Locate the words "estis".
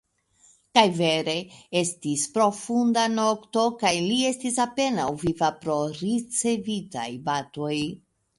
1.81-2.23, 4.31-4.57